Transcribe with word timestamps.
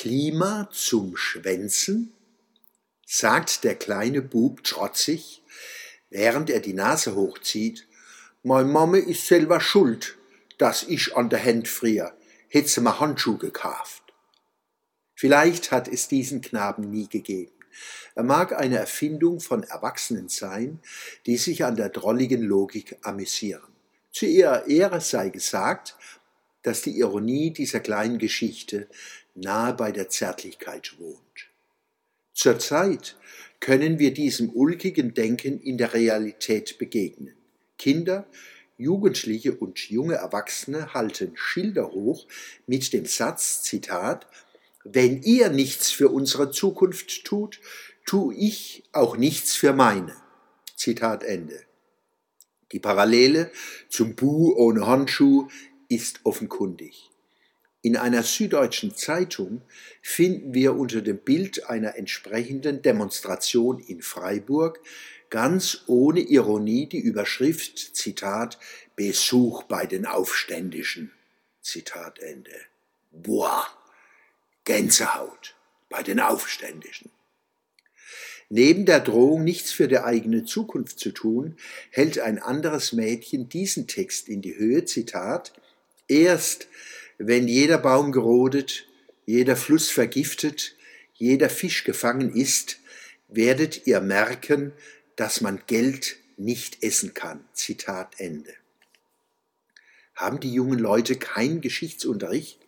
Klima 0.00 0.66
zum 0.72 1.14
Schwänzen? 1.14 2.14
sagt 3.04 3.64
der 3.64 3.74
kleine 3.74 4.22
Bub 4.22 4.64
trotzig, 4.64 5.42
während 6.08 6.48
er 6.48 6.60
die 6.60 6.72
Nase 6.72 7.16
hochzieht. 7.16 7.86
Mein 8.42 8.72
Mama 8.72 8.96
ist 8.96 9.26
selber 9.26 9.60
schuld, 9.60 10.16
dass 10.56 10.84
ich 10.84 11.14
an 11.18 11.28
der 11.28 11.44
Hand 11.44 11.68
frier, 11.68 12.16
hätte 12.48 12.80
mir 12.80 12.98
Handschuh 12.98 13.36
gekauft. 13.36 14.02
Vielleicht 15.14 15.70
hat 15.70 15.86
es 15.86 16.08
diesen 16.08 16.40
Knaben 16.40 16.88
nie 16.88 17.06
gegeben. 17.06 17.52
Er 18.14 18.22
mag 18.22 18.58
eine 18.58 18.78
Erfindung 18.78 19.38
von 19.38 19.64
Erwachsenen 19.64 20.30
sein, 20.30 20.80
die 21.26 21.36
sich 21.36 21.62
an 21.62 21.76
der 21.76 21.90
drolligen 21.90 22.40
Logik 22.40 22.96
amüsieren. 23.02 23.70
Zu 24.12 24.24
ihrer 24.24 24.66
Ehre 24.66 25.02
sei 25.02 25.28
gesagt, 25.28 25.94
dass 26.62 26.82
die 26.82 26.98
Ironie 26.98 27.52
dieser 27.52 27.80
kleinen 27.80 28.18
Geschichte 28.18 28.88
nahe 29.34 29.74
bei 29.74 29.92
der 29.92 30.08
Zärtlichkeit 30.08 30.98
wohnt. 30.98 31.20
Zurzeit 32.32 33.16
können 33.60 33.98
wir 33.98 34.14
diesem 34.14 34.50
ulkigen 34.50 35.14
Denken 35.14 35.60
in 35.60 35.78
der 35.78 35.92
Realität 35.94 36.78
begegnen. 36.78 37.34
Kinder, 37.78 38.26
Jugendliche 38.78 39.54
und 39.54 39.78
junge 39.90 40.14
Erwachsene 40.14 40.94
halten 40.94 41.32
Schilder 41.34 41.92
hoch 41.92 42.26
mit 42.66 42.92
dem 42.94 43.04
Satz, 43.04 43.62
Zitat, 43.62 44.26
wenn 44.84 45.22
ihr 45.22 45.50
nichts 45.50 45.90
für 45.90 46.08
unsere 46.08 46.50
Zukunft 46.50 47.24
tut, 47.24 47.60
tu 48.06 48.32
ich 48.32 48.84
auch 48.92 49.18
nichts 49.18 49.54
für 49.54 49.74
meine. 49.74 50.16
Zitat 50.76 51.22
Ende. 51.22 51.60
Die 52.72 52.80
Parallele 52.80 53.50
zum 53.90 54.14
Bu 54.14 54.54
ohne 54.56 54.86
Handschuh 54.86 55.48
ist 55.90 56.20
offenkundig. 56.24 57.10
In 57.82 57.96
einer 57.96 58.22
süddeutschen 58.22 58.94
Zeitung 58.94 59.62
finden 60.00 60.54
wir 60.54 60.76
unter 60.76 61.02
dem 61.02 61.18
Bild 61.18 61.68
einer 61.68 61.96
entsprechenden 61.96 62.80
Demonstration 62.80 63.78
in 63.78 64.00
Freiburg 64.00 64.80
ganz 65.30 65.82
ohne 65.86 66.20
Ironie 66.20 66.86
die 66.86 66.98
Überschrift 66.98 67.96
Zitat 67.96 68.58
Besuch 68.96 69.64
bei 69.64 69.86
den 69.86 70.06
Aufständischen. 70.06 71.10
Zitat 71.62 72.18
Ende. 72.18 72.54
Boah, 73.12 73.66
Gänsehaut 74.64 75.56
bei 75.88 76.02
den 76.02 76.20
Aufständischen. 76.20 77.10
Neben 78.50 78.84
der 78.84 79.00
Drohung, 79.00 79.44
nichts 79.44 79.72
für 79.72 79.88
die 79.88 80.00
eigene 80.00 80.44
Zukunft 80.44 80.98
zu 80.98 81.12
tun, 81.12 81.56
hält 81.90 82.18
ein 82.18 82.38
anderes 82.40 82.92
Mädchen 82.92 83.48
diesen 83.48 83.86
Text 83.86 84.28
in 84.28 84.42
die 84.42 84.56
Höhe, 84.56 84.84
Zitat, 84.84 85.52
Erst 86.10 86.66
wenn 87.18 87.46
jeder 87.46 87.78
Baum 87.78 88.10
gerodet, 88.10 88.88
jeder 89.26 89.54
Fluss 89.54 89.90
vergiftet, 89.90 90.74
jeder 91.14 91.48
Fisch 91.48 91.84
gefangen 91.84 92.34
ist, 92.34 92.80
werdet 93.28 93.86
ihr 93.86 94.00
merken, 94.00 94.72
dass 95.14 95.40
man 95.40 95.62
Geld 95.68 96.16
nicht 96.36 96.82
essen 96.82 97.14
kann. 97.14 97.44
Zitat 97.52 98.14
Ende. 98.18 98.52
Haben 100.16 100.40
die 100.40 100.52
jungen 100.52 100.80
Leute 100.80 101.14
keinen 101.14 101.60
Geschichtsunterricht, 101.60 102.58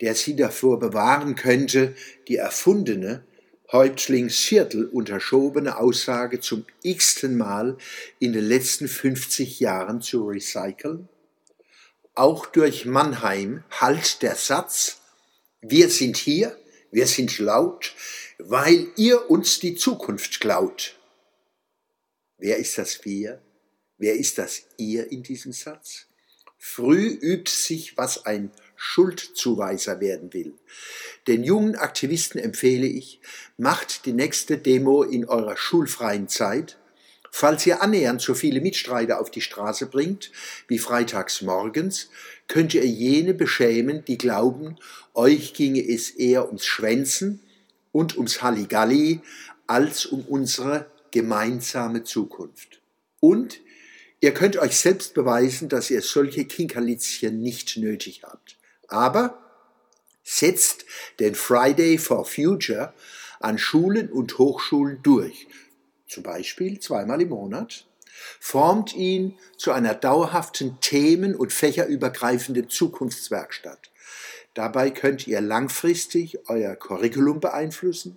der 0.00 0.16
sie 0.16 0.34
davor 0.34 0.80
bewahren 0.80 1.36
könnte, 1.36 1.94
die 2.26 2.36
erfundene, 2.36 3.22
Häuptlingsviertel 3.70 4.86
unterschobene 4.86 5.76
Aussage 5.76 6.40
zum 6.40 6.66
x-ten 6.82 7.36
Mal 7.36 7.78
in 8.18 8.32
den 8.32 8.44
letzten 8.44 8.88
50 8.88 9.60
Jahren 9.60 10.02
zu 10.02 10.26
recyceln? 10.26 11.08
Auch 12.14 12.46
durch 12.46 12.84
Mannheim 12.84 13.64
hallt 13.70 14.22
der 14.22 14.36
Satz, 14.36 15.00
wir 15.60 15.88
sind 15.88 16.16
hier, 16.16 16.56
wir 16.92 17.08
sind 17.08 17.38
laut, 17.38 17.92
weil 18.38 18.86
ihr 18.96 19.30
uns 19.30 19.58
die 19.58 19.74
Zukunft 19.74 20.40
klaut. 20.40 20.96
Wer 22.38 22.58
ist 22.58 22.78
das 22.78 23.04
Wir? 23.04 23.42
Wer 23.98 24.14
ist 24.14 24.38
das 24.38 24.62
Ihr 24.76 25.10
in 25.10 25.22
diesem 25.22 25.52
Satz? 25.52 26.06
Früh 26.56 27.06
übt 27.06 27.50
sich, 27.50 27.96
was 27.96 28.26
ein 28.26 28.52
Schuldzuweiser 28.76 30.00
werden 30.00 30.32
will. 30.32 30.54
Den 31.26 31.42
jungen 31.42 31.74
Aktivisten 31.74 32.40
empfehle 32.40 32.86
ich, 32.86 33.20
macht 33.56 34.06
die 34.06 34.12
nächste 34.12 34.58
Demo 34.58 35.02
in 35.02 35.24
eurer 35.24 35.56
schulfreien 35.56 36.28
Zeit 36.28 36.78
Falls 37.36 37.66
ihr 37.66 37.82
annähernd 37.82 38.22
so 38.22 38.32
viele 38.32 38.60
Mitstreiter 38.60 39.20
auf 39.20 39.28
die 39.28 39.40
Straße 39.40 39.86
bringt 39.86 40.30
wie 40.68 40.78
freitags 40.78 41.42
morgens, 41.42 42.08
könnt 42.46 42.74
ihr 42.74 42.86
jene 42.86 43.34
beschämen, 43.34 44.04
die 44.04 44.18
glauben, 44.18 44.76
euch 45.14 45.52
ginge 45.52 45.84
es 45.84 46.10
eher 46.10 46.46
ums 46.46 46.64
Schwänzen 46.64 47.40
und 47.90 48.16
ums 48.16 48.40
Halligalli 48.40 49.20
als 49.66 50.06
um 50.06 50.20
unsere 50.20 50.86
gemeinsame 51.10 52.04
Zukunft. 52.04 52.80
Und 53.18 53.58
ihr 54.20 54.32
könnt 54.32 54.56
euch 54.56 54.76
selbst 54.76 55.12
beweisen, 55.12 55.68
dass 55.68 55.90
ihr 55.90 56.02
solche 56.02 56.44
Kinkerlitzchen 56.44 57.42
nicht 57.42 57.76
nötig 57.76 58.22
habt. 58.22 58.58
Aber 58.86 59.42
setzt 60.22 60.84
den 61.18 61.34
Friday 61.34 61.98
for 61.98 62.26
Future 62.26 62.94
an 63.40 63.58
Schulen 63.58 64.08
und 64.08 64.38
Hochschulen 64.38 65.00
durch 65.02 65.48
zum 66.14 66.22
Beispiel 66.22 66.78
zweimal 66.78 67.20
im 67.20 67.30
Monat, 67.30 67.86
formt 68.38 68.94
ihn 68.94 69.36
zu 69.56 69.72
einer 69.72 69.94
dauerhaften 69.94 70.78
themen- 70.80 71.34
und 71.34 71.52
fächerübergreifenden 71.52 72.70
Zukunftswerkstatt. 72.70 73.90
Dabei 74.54 74.90
könnt 74.90 75.26
ihr 75.26 75.40
langfristig 75.40 76.38
euer 76.48 76.76
Curriculum 76.76 77.40
beeinflussen, 77.40 78.16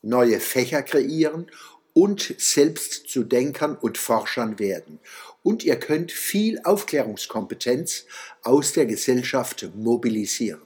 neue 0.00 0.40
Fächer 0.40 0.82
kreieren 0.82 1.50
und 1.92 2.34
selbst 2.38 3.10
zu 3.10 3.22
Denkern 3.22 3.76
und 3.76 3.98
Forschern 3.98 4.58
werden. 4.58 4.98
Und 5.42 5.62
ihr 5.62 5.76
könnt 5.76 6.10
viel 6.10 6.60
Aufklärungskompetenz 6.64 8.06
aus 8.42 8.72
der 8.72 8.86
Gesellschaft 8.86 9.68
mobilisieren. 9.74 10.62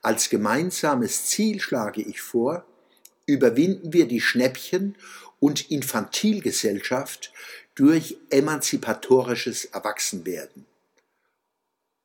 Als 0.00 0.30
gemeinsames 0.30 1.26
Ziel 1.26 1.60
schlage 1.60 2.00
ich 2.00 2.22
vor, 2.22 2.64
überwinden 3.30 3.92
wir 3.92 4.06
die 4.06 4.20
Schnäppchen 4.20 4.96
und 5.38 5.70
Infantilgesellschaft 5.70 7.32
durch 7.74 8.16
emanzipatorisches 8.30 9.64
Erwachsenwerden. 9.66 10.66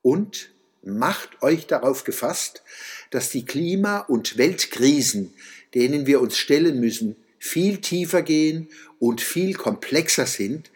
Und 0.01 0.51
macht 0.83 1.41
euch 1.41 1.67
darauf 1.67 2.03
gefasst, 2.03 2.63
dass 3.09 3.29
die 3.29 3.45
Klima- 3.45 3.99
und 3.99 4.37
Weltkrisen, 4.37 5.33
denen 5.73 6.05
wir 6.05 6.21
uns 6.21 6.37
stellen 6.37 6.79
müssen, 6.79 7.15
viel 7.39 7.79
tiefer 7.79 8.21
gehen 8.21 8.69
und 8.99 9.21
viel 9.21 9.53
komplexer 9.53 10.25
sind, 10.25 10.71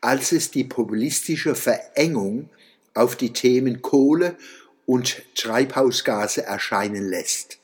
als 0.00 0.32
es 0.32 0.50
die 0.50 0.64
populistische 0.64 1.54
Verengung 1.54 2.50
auf 2.94 3.16
die 3.16 3.32
Themen 3.32 3.82
Kohle 3.82 4.36
und 4.84 5.22
Treibhausgase 5.34 6.42
erscheinen 6.42 7.08
lässt. 7.08 7.61